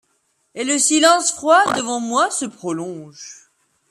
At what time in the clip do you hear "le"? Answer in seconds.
0.63-0.79